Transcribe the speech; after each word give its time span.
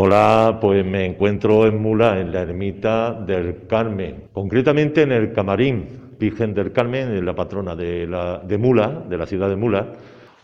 Hola, 0.00 0.58
pues 0.60 0.86
me 0.86 1.04
encuentro 1.04 1.66
en 1.66 1.82
Mula, 1.82 2.20
en 2.20 2.30
la 2.30 2.42
ermita 2.42 3.14
del 3.14 3.66
Carmen, 3.66 4.28
concretamente 4.32 5.02
en 5.02 5.10
el 5.10 5.32
Camarín, 5.32 6.14
Virgen 6.20 6.54
del 6.54 6.70
Carmen, 6.70 7.16
en 7.16 7.26
la 7.26 7.34
patrona 7.34 7.74
de, 7.74 8.06
la, 8.06 8.38
de 8.38 8.58
Mula, 8.58 9.02
de 9.08 9.18
la 9.18 9.26
ciudad 9.26 9.48
de 9.48 9.56
Mula, 9.56 9.94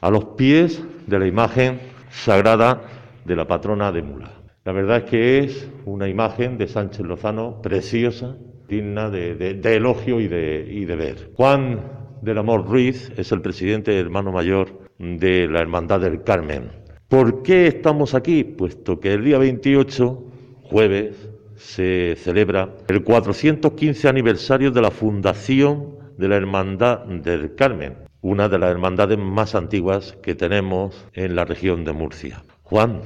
a 0.01 0.11
los 0.11 0.25
pies 0.37 0.83
de 1.07 1.19
la 1.21 1.29
imagen 1.29 1.79
sagrada 2.11 2.83
de 3.25 3.37
la 3.37 3.47
patrona 3.47 3.93
de 3.93 4.03
Mula. 4.03 4.33
La 4.65 4.73
verdad 4.73 4.97
es 4.97 5.05
que 5.05 5.39
es 5.39 5.71
una 5.85 6.09
imagen 6.09 6.59
de 6.59 6.67
Sánchez 6.67 7.07
Lozano 7.07 7.63
preciosa, 7.63 8.35
digna 8.67 9.09
de, 9.09 9.61
elogio 9.63 10.19
y 10.19 10.27
de, 10.27 10.67
y 10.69 10.85
de 10.85 10.97
ver. 10.97 11.31
Juan 11.37 11.79
del 12.23 12.39
Amor 12.39 12.67
Ruiz 12.67 13.13
es 13.17 13.31
el 13.31 13.41
presidente 13.41 13.97
hermano 13.97 14.33
mayor 14.33 14.81
de 14.99 15.47
la 15.47 15.61
Hermandad 15.61 16.01
del 16.01 16.25
Carmen. 16.25 16.84
¿Por 17.09 17.43
qué 17.43 17.67
estamos 17.67 18.15
aquí? 18.15 18.45
Puesto 18.45 18.99
que 18.99 19.15
el 19.15 19.25
día 19.25 19.39
28, 19.39 20.25
jueves, 20.63 21.17
se 21.57 22.17
celebra 22.17 22.71
el 22.89 23.05
415 23.05 24.09
aniversario 24.09 24.71
de 24.71 24.83
la 24.83 24.91
fundación 24.91 25.97
de 26.19 26.29
la 26.29 26.37
Hermandad 26.37 27.05
del 27.07 27.55
Carmen, 27.55 27.97
una 28.21 28.49
de 28.49 28.59
las 28.59 28.71
hermandades 28.71 29.19
más 29.19 29.55
antiguas 29.55 30.17
que 30.23 30.35
tenemos 30.35 31.07
en 31.13 31.37
la 31.37 31.45
región 31.45 31.85
de 31.85 31.93
Murcia. 31.93 32.43
Juan, 32.63 33.03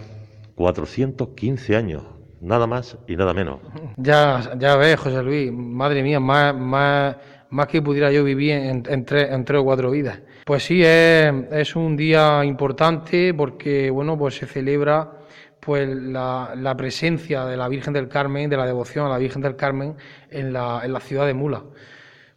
415 0.55 1.77
años, 1.77 2.05
nada 2.41 2.67
más 2.67 2.97
y 3.07 3.17
nada 3.17 3.35
menos. 3.35 3.61
Ya, 3.97 4.53
ya 4.59 4.77
ves, 4.77 4.99
José 4.99 5.23
Luis, 5.23 5.53
madre 5.53 6.03
mía, 6.03 6.21
más, 6.21 6.55
más, 6.55 7.17
más 7.51 7.67
que 7.67 7.83
pudiera 7.83 8.13
yo 8.13 8.25
vivir 8.25 8.53
en, 8.53 9.05
tres, 9.05 9.31
o 9.31 9.65
cuatro 9.65 9.91
vidas. 9.91 10.21
Pues 10.49 10.63
sí, 10.65 10.83
es, 10.83 11.77
un 11.77 11.95
día 11.95 12.43
importante 12.43 13.35
porque, 13.35 13.91
bueno, 13.91 14.17
pues 14.17 14.37
se 14.37 14.47
celebra 14.47 15.13
pues 15.61 15.87
la, 15.87 16.75
presencia 16.75 17.45
de 17.45 17.55
la 17.55 17.69
Virgen 17.69 17.93
del 17.93 18.09
Carmen, 18.09 18.49
de 18.49 18.57
la 18.57 18.65
devoción 18.65 19.05
a 19.05 19.11
la 19.11 19.19
Virgen 19.19 19.43
del 19.43 19.57
Carmen 19.57 19.97
en 20.31 20.55
la, 20.55 21.01
ciudad 21.01 21.27
de 21.27 21.35
Mula. 21.35 21.65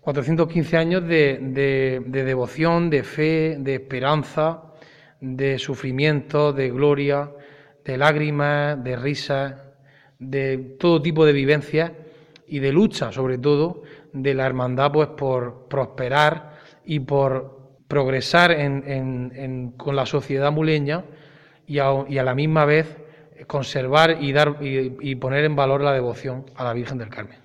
415 0.02 0.75
años 0.75 1.08
de 1.08 2.02
devoción, 2.05 2.89
de 2.89 3.03
fe, 3.03 3.55
de 3.58 3.75
esperanza, 3.75 4.61
de 5.22 5.57
sufrimiento, 5.57 6.52
de 6.52 6.69
gloria, 6.69 7.31
de 7.85 7.97
lágrimas, 7.97 8.83
de 8.83 8.97
risas, 8.97 9.55
de 10.19 10.57
todo 10.78 11.02
tipo 11.02 11.25
de 11.25 11.31
vivencias 11.31 11.94
y 12.45 12.59
de 12.59 12.73
lucha, 12.73 13.13
sobre 13.13 13.38
todo, 13.38 13.83
de 14.11 14.33
la 14.33 14.45
hermandad 14.47 14.91
pues 14.91 15.07
por 15.07 15.69
prosperar 15.69 16.59
y 16.83 17.00
por 17.00 17.60
progresar 17.92 18.56
con 19.75 19.95
la 19.97 20.06
sociedad 20.06 20.50
muleña 20.50 21.03
y 21.67 21.80
a, 21.80 22.23
la 22.23 22.34
misma 22.34 22.64
vez 22.64 22.97
conservar 23.47 24.17
y 24.22 24.31
dar 24.31 24.59
y, 24.61 25.16
poner 25.16 25.44
en 25.44 25.58
valor 25.58 25.81
la 25.81 25.92
devoción 25.92 26.45
a 26.56 26.64
la 26.64 26.73
Virgen 26.73 27.00
del 27.00 27.09
Carmen. 27.09 27.38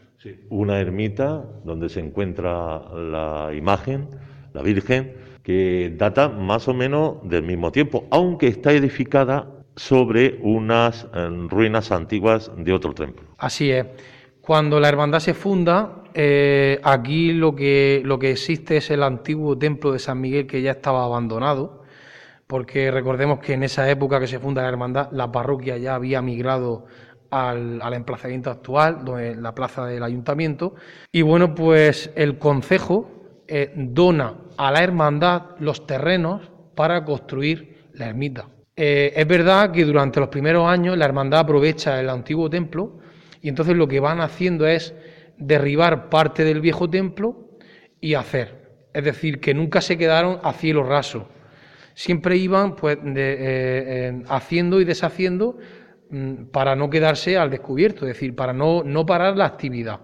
Una 0.49 0.79
ermita 0.79 1.45
donde 1.65 1.89
se 1.89 1.99
encuentra 1.99 2.81
la 2.95 3.51
imagen, 3.57 4.09
la 4.53 4.63
Virgen, 4.63 5.15
que 5.43 5.93
data 5.97 6.29
más 6.29 6.69
o 6.69 6.75
menos 6.75 7.29
del 7.29 7.43
mismo 7.43 7.73
tiempo, 7.73 8.07
aunque 8.13 8.47
está 8.47 8.71
edificada 8.71 9.49
sobre 9.75 10.39
unas 10.43 11.09
eh, 11.13 11.29
ruinas 11.49 11.91
antiguas 11.91 12.53
de 12.57 12.73
otro 12.73 12.95
templo. 12.95 13.27
Así 13.39 13.73
es. 13.73 13.85
Cuando 14.41 14.79
la 14.79 14.89
hermandad 14.89 15.19
se 15.19 15.35
funda, 15.35 16.05
eh, 16.19 16.81
aquí 16.83 17.35
lo 17.35 17.55
que, 17.55 18.01
lo 18.03 18.19
que 18.19 18.31
existe 18.31 18.79
es 18.79 18.91
el 18.91 19.03
antiguo 19.03 19.59
templo 19.59 19.93
de 19.93 19.99
San 19.99 20.19
Miguel 20.19 20.47
que 20.47 20.63
ya 20.63 20.71
estaba 20.71 21.05
abandonado, 21.05 21.83
porque 22.47 22.91
recordemos 22.91 23.39
que 23.41 23.53
en 23.53 23.63
esa 23.63 23.91
época 23.91 24.19
que 24.19 24.27
se 24.27 24.39
funda 24.39 24.63
la 24.63 24.69
hermandad, 24.69 25.11
la 25.13 25.31
parroquia 25.31 25.77
ya 25.77 25.95
había 25.95 26.23
migrado 26.23 26.87
al, 27.29 27.93
emplazamiento 27.93 28.51
actual, 28.51 29.05
donde, 29.05 29.37
la 29.37 29.55
plaza 29.55 29.85
del 29.85 30.03
ayuntamiento, 30.03 30.75
y 31.13 31.21
bueno, 31.21 31.55
pues 31.55 32.11
el 32.17 32.39
concejo 32.39 33.43
eh, 33.47 33.75
dona 33.77 34.37
a 34.57 34.71
la 34.71 34.83
hermandad 34.83 35.51
los 35.59 35.87
terrenos 35.87 36.51
para 36.75 37.05
construir 37.05 37.91
la 37.93 38.07
ermita. 38.07 38.49
Eh, 38.75 39.13
es 39.15 39.27
verdad 39.29 39.71
que 39.71 39.85
durante 39.85 40.19
los 40.21 40.31
primeros 40.31 40.67
años 40.67 40.97
la 40.97 41.05
hermandad 41.05 41.41
aprovecha 41.41 42.01
el 42.01 42.09
antiguo 42.09 42.49
templo 42.49 43.01
y 43.43 43.51
entonces 43.51 43.77
lo 43.77 43.87
que 43.87 44.01
van 44.01 44.23
haciendo 44.23 44.67
es 44.67 44.95
derribar 45.39 46.09
parte 46.09 46.45
del 46.45 46.61
viejo 46.61 46.89
templo 46.89 47.59
y 48.01 48.15
hacer. 48.15 48.67
Es 48.93 49.05
decir, 49.05 49.41
que 49.41 49.55
nunca 49.55 49.81
se 49.81 49.99
quedaron 49.99 50.41
a 50.43 50.53
cielo 50.53 50.83
raso. 50.83 51.29
Siempre 51.95 52.37
iban 52.37 52.77
pues, 52.77 52.99
eh, 52.99 53.03
eh, 53.17 54.23
haciendo 54.29 54.81
y 54.81 54.85
deshaciendo 54.85 55.59
mm, 56.11 56.47
para 56.47 56.77
no 56.77 56.91
quedarse 56.91 57.37
al 57.37 57.51
descubierto, 57.51 58.07
es 58.07 58.15
decir, 58.15 58.35
para 58.35 58.53
no, 58.53 58.83
no 58.85 59.05
parar 59.07 59.37
la 59.37 59.47
actividad. 59.47 60.01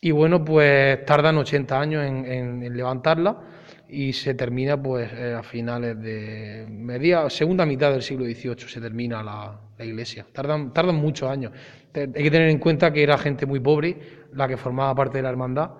Y 0.00 0.10
bueno, 0.12 0.44
pues 0.44 1.04
tardan 1.04 1.38
80 1.38 1.80
años 1.80 2.04
en 2.06 2.76
levantarla 2.76 3.40
y 3.88 4.12
se 4.12 4.34
termina 4.34 4.80
pues 4.80 5.10
eh, 5.12 5.34
a 5.34 5.42
finales 5.42 6.00
de 6.00 6.66
media 6.68 7.28
segunda 7.30 7.64
mitad 7.64 7.90
del 7.90 8.02
siglo 8.02 8.24
XVIII 8.26 8.68
se 8.68 8.80
termina 8.80 9.22
la, 9.22 9.58
iglesia. 9.78 10.26
Tardan 10.32 10.72
tardan 10.72 10.96
muchos 10.96 11.30
años. 11.30 11.52
Hay 11.94 12.10
que 12.10 12.30
tener 12.30 12.48
en 12.48 12.58
cuenta 12.58 12.92
que 12.92 13.02
era 13.02 13.16
gente 13.16 13.46
muy 13.46 13.60
pobre 13.60 13.96
la 14.34 14.46
que 14.46 14.56
formaba 14.56 14.94
parte 14.94 15.18
de 15.18 15.22
la 15.22 15.30
hermandad. 15.30 15.70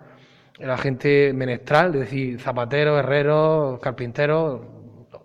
Era 0.58 0.78
gente 0.78 1.32
menestral 1.34 1.94
es 1.94 2.00
decir 2.00 2.40
zapateros 2.40 2.98
herreros 2.98 3.78
carpinteros 3.80 4.60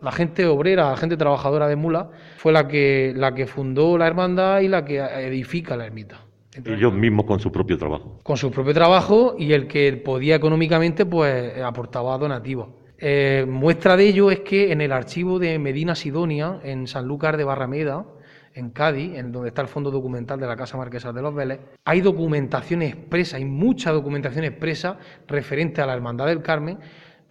la 0.02 0.12
gente 0.12 0.46
obrera 0.46 0.92
la 0.92 0.98
gente 0.98 1.18
trabajadora 1.18 1.68
de 1.68 1.76
mula 1.76 2.10
fue 2.38 2.52
la 2.52 2.68
que 2.68 3.14
la 3.16 3.34
que 3.34 3.48
fundó 3.48 3.98
la 3.98 4.06
hermandad 4.06 4.60
y 4.60 4.68
la 4.68 4.86
que 4.86 5.00
edifica 5.00 5.76
la 5.76 5.86
ermita 5.86 6.20
ellos 6.66 6.94
mismos 6.94 7.26
con 7.26 7.40
su 7.40 7.52
propio 7.52 7.78
trabajo. 7.78 8.20
Con 8.24 8.38
su 8.38 8.52
propio 8.52 8.74
trabajo 8.74 9.36
y 9.38 9.54
el 9.54 9.68
que 9.68 9.94
podía 9.94 10.36
económicamente, 10.36 11.06
pues 11.06 11.62
aportaba 11.62 12.18
donativos. 12.18 12.70
Eh, 12.98 13.46
muestra 13.48 13.98
de 13.98 14.08
ello 14.08 14.32
es 14.32 14.42
que 14.42 14.72
en 14.72 14.82
el 14.82 14.92
archivo 14.92 15.40
de 15.40 15.60
Medina 15.60 15.96
Sidonia, 15.96 16.60
en 16.64 16.88
Sanlúcar 16.88 17.38
de 17.38 17.44
Barrameda, 17.44 18.06
en 18.54 18.70
Cádiz, 18.70 19.16
en 19.16 19.32
donde 19.32 19.50
está 19.50 19.62
el 19.62 19.68
fondo 19.68 19.92
documental 19.92 20.40
de 20.40 20.48
la 20.48 20.56
Casa 20.56 20.78
Marquesa 20.78 21.12
de 21.12 21.22
los 21.22 21.34
Vélez, 21.34 21.60
hay 21.86 22.02
documentación 22.02 22.82
expresa, 22.82 23.38
hay 23.38 23.46
mucha 23.46 23.92
documentación 23.92 24.46
expresa 24.46 24.98
referente 25.28 25.82
a 25.82 25.86
la 25.86 25.94
Hermandad 25.94 26.28
del 26.28 26.42
Carmen, 26.42 26.78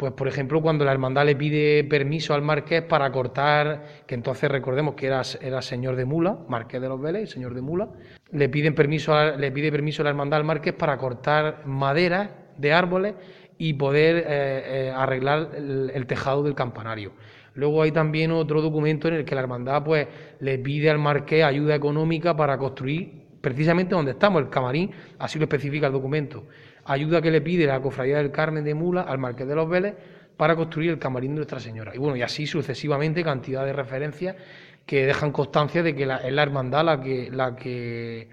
pues 0.03 0.15
por 0.15 0.27
ejemplo 0.27 0.61
cuando 0.61 0.85
la 0.85 0.91
hermandad 0.91 1.25
le 1.25 1.37
pide 1.37 1.85
permiso 1.85 2.35
al 2.35 2.43
marqués 2.43 2.83
para 2.83 3.13
cortar, 3.13 4.03
que 4.05 4.17
entonces 4.17 4.51
recordemos 4.51 4.97
que 4.97 5.07
era, 5.07 5.23
era 5.41 5.63
señor 5.63 5.95
de 5.95 6.05
Mula, 6.05 6.39
marqués 6.49 6.81
de 6.81 6.89
los 6.89 7.01
Vélez, 7.01 7.31
señor 7.31 7.55
de 7.55 7.63
Mula, 7.63 7.89
le 8.33 8.49
piden 8.49 8.75
permiso 8.75 9.15
le 9.37 9.53
pide 9.53 9.71
permiso 9.71 10.03
a 10.03 10.05
la 10.05 10.11
hermandad 10.11 10.41
al 10.41 10.45
marqués 10.45 10.73
para 10.73 10.99
cortar 10.99 11.63
maderas 11.67 12.31
de 12.59 12.73
árboles 12.73 13.15
y 13.59 13.75
poder 13.75 14.17
eh, 14.17 14.25
eh, 14.27 14.93
arreglar 14.93 15.51
el, 15.55 16.05
tejado 16.09 16.43
del 16.43 16.57
campanario. 16.57 17.13
Luego 17.55 17.81
hay 17.81 17.93
también 17.93 18.33
otro 18.33 18.61
documento 18.61 19.07
en 19.07 19.15
el 19.15 19.25
que 19.25 19.37
la 19.37 19.43
hermandad 19.43 19.85
pues 19.85 20.09
le 20.41 20.59
pide 20.59 20.91
al 20.91 20.99
marqués 20.99 21.45
ayuda 21.45 21.77
económica 21.77 22.37
para 22.37 22.59
construir 22.59 23.23
precisamente 23.41 23.95
donde 23.95 24.11
estamos, 24.11 24.43
el 24.43 24.49
camarín, 24.49 24.91
así 25.21 25.39
lo 25.39 25.45
especifica 25.45 25.87
el 25.87 25.93
documento 25.93 26.45
ayuda 26.85 27.23
que 27.23 27.31
le 27.31 27.41
pide 27.41 27.67
la 27.67 27.81
Cofradía 27.81 28.19
del 28.19 28.31
Carmen 28.31 28.65
de 28.65 28.75
Mula 28.75 29.03
al 29.03 29.19
Marqués 29.19 29.47
de 29.47 29.55
los 29.55 29.69
Vélez 29.69 29.95
para 30.37 30.57
construir 30.57 30.91
el 30.91 30.99
camarín 30.99 31.33
de 31.33 31.37
Nuestra 31.37 31.61
Señora. 31.61 31.95
Y 31.95 31.99
bueno, 31.99 32.17
y 32.17 32.23
así 32.23 32.47
sucesivamente 32.47 33.23
cantidad 33.23 33.65
de 33.65 33.73
referencias 33.73 34.37
que 34.87 35.07
dejan 35.07 35.33
constancia 35.33 35.83
de 35.83 35.95
que 35.95 36.07
la, 36.07 36.17
es 36.19 36.33
la 36.33 36.43
hermandad 36.43 36.85
la 36.85 37.01
que, 37.01 37.31
la 37.31 37.55
que 37.55 38.29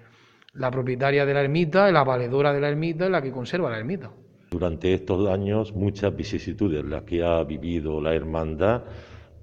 la 0.54 0.70
propietaria 0.70 1.24
de 1.24 1.34
la 1.34 1.42
ermita, 1.42 1.90
la 1.92 2.02
valedora 2.02 2.52
de 2.52 2.60
la 2.60 2.68
ermita, 2.68 3.04
es 3.04 3.10
la 3.10 3.22
que 3.22 3.30
conserva 3.30 3.70
la 3.70 3.78
ermita. 3.78 4.10
Durante 4.50 4.92
estos 4.92 5.28
años 5.28 5.72
muchas 5.72 6.14
vicisitudes 6.16 6.84
las 6.84 7.02
que 7.02 7.22
ha 7.22 7.44
vivido 7.44 8.00
la 8.00 8.14
hermandad 8.14 8.82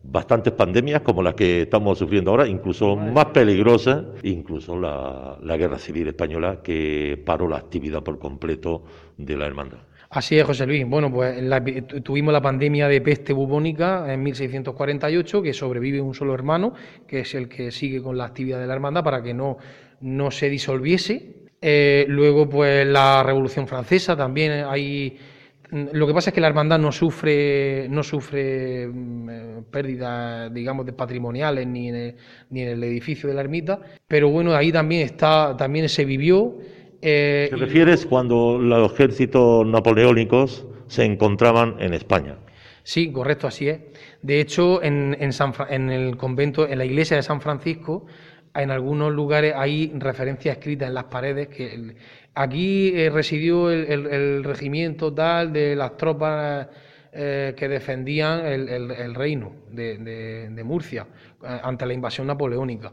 bastantes 0.09 0.53
pandemias 0.53 1.01
como 1.01 1.21
las 1.21 1.33
que 1.33 1.63
estamos 1.63 1.97
sufriendo 1.97 2.31
ahora, 2.31 2.47
incluso 2.47 2.95
más 2.95 3.25
peligrosas, 3.25 4.05
incluso 4.23 4.79
la, 4.79 5.57
guerra 5.57 5.77
civil 5.77 6.07
española 6.07 6.61
que 6.63 7.21
paró 7.25 7.47
la 7.47 7.57
actividad 7.57 8.03
por 8.03 8.17
completo 8.19 8.83
de 9.17 9.35
la 9.35 9.45
hermandad. 9.45 9.79
Así 10.09 10.39
es, 10.39 10.45
José 10.45 10.65
Luis. 10.65 10.87
Bueno, 10.87 11.11
pues 11.11 11.37
tuvimos 12.03 12.31
la 12.31 12.41
pandemia 12.41 12.87
de 12.87 13.01
peste 13.01 13.33
bubónica 13.33 14.11
en 14.11 14.23
1648, 14.23 15.41
que 15.41 15.53
sobrevive 15.53 15.99
un 15.99 16.13
solo 16.13 16.33
hermano, 16.33 16.73
que 17.05 17.21
es 17.21 17.35
el 17.35 17.49
que 17.49 17.71
sigue 17.71 18.01
con 18.01 18.17
la 18.17 18.25
actividad 18.25 18.59
de 18.59 18.67
la 18.67 18.73
hermandad 18.73 19.03
para 19.03 19.21
que 19.21 19.33
no, 19.33 19.57
no 19.99 20.31
se 20.31 20.49
disolviese. 20.49 21.47
Eh, 21.59 22.05
luego, 22.07 22.47
pues 22.47 22.87
la 22.87 23.21
Revolución 23.23 23.67
Francesa 23.67 24.15
también 24.15 24.63
hay 24.65 25.17
lo 25.71 26.07
que 26.07 26.13
pasa 26.13 26.29
es 26.29 26.33
que 26.33 26.41
la 26.41 26.47
hermandad 26.47 26.79
no 26.79 26.91
sufre, 26.91 27.87
no 27.89 28.03
sufre 28.03 28.87
mm, 28.87 29.29
eh, 29.29 29.63
pérdidas, 29.69 30.53
digamos, 30.53 30.85
de 30.85 30.93
patrimoniales 30.93 31.67
ni 31.67 31.89
en, 31.89 31.95
el, 31.95 32.15
ni 32.49 32.61
en 32.61 32.69
el 32.69 32.83
edificio 32.83 33.27
de 33.27 33.35
la 33.35 33.41
ermita, 33.41 33.79
pero 34.07 34.29
bueno, 34.29 34.55
ahí 34.55 34.71
también 34.71 35.01
está, 35.01 35.55
también 35.57 35.89
se 35.89 36.05
vivió. 36.05 36.57
Eh, 37.01 37.47
¿Te 37.49 37.57
refieres 37.57 38.05
cuando 38.05 38.57
los 38.59 38.93
ejércitos 38.93 39.65
napoleónicos 39.65 40.65
se 40.87 41.03
encontraban 41.03 41.75
en 41.79 41.93
España? 41.93 42.37
Sí, 42.83 43.11
correcto, 43.11 43.47
así 43.47 43.67
es. 43.67 43.81
De 44.21 44.39
hecho, 44.39 44.81
en, 44.81 45.17
en, 45.19 45.89
el 45.89 46.15
convento, 46.15 46.65
en 46.65 46.77
la 46.77 46.85
iglesia 46.85 47.17
de 47.17 47.23
San 47.23 47.41
Francisco, 47.41 48.05
en 48.57 48.71
algunos 48.71 49.13
lugares 49.13 49.53
hay 49.55 49.91
referencias 49.95 50.57
escritas 50.57 50.87
en 50.87 50.95
las 50.95 51.05
paredes 51.05 51.47
que 51.47 51.95
aquí 52.33 52.91
eh, 52.95 53.09
residió 53.09 53.69
el, 53.69 54.43
regimiento 54.43 55.13
tal 55.13 55.53
de 55.53 55.75
las 55.75 55.97
tropas 55.97 56.67
eh, 57.11 57.53
que 57.55 57.67
defendían 57.67 58.45
el, 58.45 59.15
reino 59.15 59.53
de, 59.71 60.61
Murcia 60.63 61.07
eh, 61.43 61.59
ante 61.63 61.85
la 61.85 61.93
invasión 61.93 62.27
napoleónica. 62.27 62.91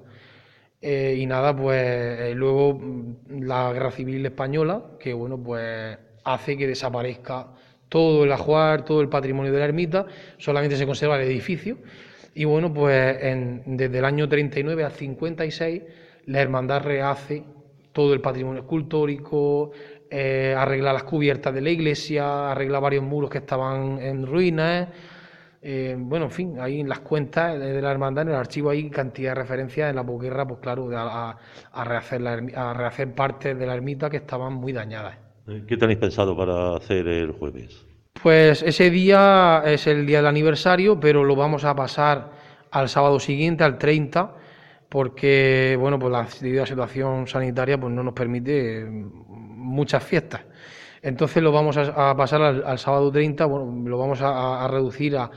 y 0.80 1.24
nada, 1.26 1.56
pues 1.56 2.34
luego 2.36 2.74
mm, 2.74 3.42
la 3.42 3.72
guerra 3.72 3.90
civil 3.90 4.24
española, 4.26 4.82
que 4.98 5.12
bueno, 5.14 5.38
pues 5.42 5.98
hace 6.24 6.56
que 6.56 6.66
desaparezca 6.66 7.48
todo 7.88 8.24
el 8.24 8.32
ajuar, 8.32 8.84
todo 8.84 9.00
el 9.00 9.08
patrimonio 9.08 9.52
de 9.52 9.58
la 9.58 9.66
ermita, 9.66 10.06
solamente 10.38 10.76
se 10.76 10.86
conserva 10.86 11.16
el 11.16 11.22
edificio. 11.22 11.78
Y 12.34 12.44
bueno, 12.44 12.72
pues 12.72 13.16
desde 13.64 13.98
el 13.98 14.04
año 14.04 14.28
39 14.28 14.84
al 14.84 14.92
56, 14.92 15.82
la 16.26 16.40
hermandad 16.40 16.82
rehace 16.82 17.44
todo 17.92 18.12
el 18.12 18.20
patrimonio 18.20 18.62
escultórico, 18.62 19.70
eh, 20.10 20.54
arregla 20.56 20.92
las 20.92 21.04
cubiertas 21.04 21.54
de 21.54 21.60
la 21.60 21.70
iglesia, 21.70 22.50
arregla 22.50 22.80
varios 22.80 23.04
muros 23.04 23.30
que 23.30 23.38
estaban 23.38 24.00
en 24.00 24.26
ruinas. 24.26 24.88
Eh, 25.62 25.96
bueno, 25.96 26.26
en 26.26 26.30
fin, 26.30 26.60
ahí 26.60 26.80
en 26.80 26.88
las 26.88 27.00
cuentas 27.00 27.58
de 27.58 27.80
la 27.80 27.90
hermandad, 27.90 28.22
en 28.22 28.30
el 28.30 28.34
archivo 28.34 28.70
hay 28.70 28.90
cantidad 28.90 29.30
de 29.30 29.36
referencias 29.36 29.88
en 29.88 29.96
la 29.96 30.04
posguerra, 30.04 30.46
pues 30.46 30.60
claro, 30.60 30.90
a, 30.92 31.38
rehacer 31.84 32.26
a 32.26 32.74
rehacer 32.74 33.14
partes 33.14 33.58
de 33.58 33.66
la 33.66 33.74
ermita 33.74 34.10
que 34.10 34.18
estaban 34.18 34.52
muy 34.54 34.72
dañadas. 34.72 35.16
¿Qué 35.66 35.76
tenéis 35.76 35.98
pensado 35.98 36.36
para 36.36 36.76
hacer 36.76 37.06
el 37.06 37.32
jueves? 37.32 37.86
Pues 38.24 38.62
ese 38.62 38.88
día 38.88 39.62
es 39.66 39.86
el 39.86 40.06
día 40.06 40.16
del 40.16 40.26
aniversario, 40.28 40.98
pero 40.98 41.24
lo 41.24 41.36
vamos 41.36 41.66
a 41.66 41.76
pasar 41.76 42.30
al 42.70 42.88
sábado 42.88 43.20
siguiente, 43.20 43.64
al 43.64 43.76
30, 43.76 44.34
porque 44.88 45.76
bueno, 45.78 45.98
pues 45.98 46.10
la 46.10 46.26
situación 46.64 47.26
sanitaria 47.26 47.78
pues 47.78 47.92
no 47.92 48.02
nos 48.02 48.14
permite 48.14 48.86
muchas 48.88 50.02
fiestas. 50.04 50.40
Entonces 51.02 51.42
lo 51.42 51.52
vamos 51.52 51.76
a, 51.76 52.16
pasar 52.16 52.40
al, 52.40 52.78
sábado 52.78 53.12
30, 53.12 53.44
bueno, 53.44 53.90
lo 53.90 53.98
vamos 53.98 54.22
a 54.22 54.66
reducir 54.68 55.18
a, 55.18 55.30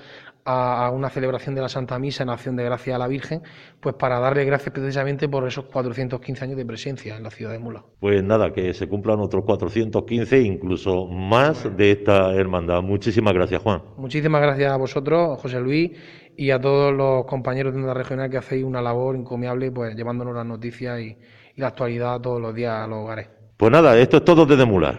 a, 0.48 0.90
una 0.92 1.10
celebración 1.10 1.56
de 1.56 1.62
la 1.62 1.70
Santa 1.70 2.00
Misa 2.00 2.24
en 2.24 2.30
acción 2.30 2.56
de 2.56 2.64
gracia 2.64 2.96
a 2.96 3.00
la 3.00 3.08
Virgen, 3.08 3.42
pues 3.82 3.96
para 3.96 4.20
darle 4.20 4.46
gracias 4.46 4.74
precisamente 4.74 5.28
por 5.28 5.46
esos 5.46 5.66
415 5.66 6.44
años 6.46 6.58
de 6.58 6.66
presencia 6.66 7.18
en 7.18 7.24
la 7.24 7.30
ciudad 7.30 7.52
de 7.52 7.60
Mula. 7.60 7.84
Pues 8.00 8.24
nada, 8.24 8.54
que 8.54 8.74
se 8.74 8.88
cumplan 8.88 9.20
otros 9.20 9.44
415, 9.44 10.42
incluso 10.42 11.06
más 11.08 11.76
de 11.76 11.92
esta 11.92 12.34
hermandad. 12.34 12.82
Muchísimas 12.82 13.34
gracias, 13.34 13.62
Juan. 13.62 13.82
Muchísimas 13.98 14.42
gracias 14.42 14.72
a 14.72 14.78
vosotros, 14.78 15.40
José 15.42 15.60
Luis, 15.60 15.92
y 16.38 16.52
a 16.52 16.62
todos 16.62 16.94
los 16.94 17.26
compañeros 17.26 17.76
de 17.76 17.82
la 17.82 17.94
regional 17.94 18.30
que 18.30 18.38
hacéis 18.38 18.64
una 18.64 18.82
labor 18.82 19.16
encomiable, 19.16 19.72
pues 19.72 19.96
llevándonos 19.96 20.34
las 20.34 20.46
noticias 20.46 21.00
y, 21.02 21.18
y 21.56 21.62
la 21.62 21.68
actualidad 21.68 22.22
todos 22.22 22.42
los 22.42 22.56
días 22.56 22.74
a 22.74 22.88
los 22.88 23.00
hogares. 23.00 23.28
Pues 23.58 23.72
nada, 23.72 23.98
esto 24.00 24.18
es 24.18 24.24
todo 24.24 24.46
desde 24.46 24.66
Mula. 24.66 24.98